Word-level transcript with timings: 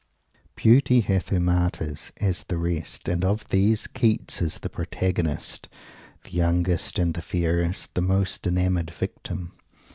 Beauty 0.55 1.01
hath 1.01 1.29
her 1.29 1.39
Martyrs, 1.39 2.11
as 2.19 2.45
the 2.45 2.57
rest; 2.57 3.07
and 3.07 3.23
of 3.23 3.47
these 3.49 3.85
Keats 3.85 4.41
is 4.41 4.57
the 4.57 4.67
Protagonist; 4.69 5.69
the 6.23 6.31
youngest 6.31 6.97
and 6.97 7.13
the 7.13 7.21
fairest; 7.21 7.93
the 7.93 8.01
most 8.01 8.47
enamoured 8.47 8.89
victim. 8.89 9.53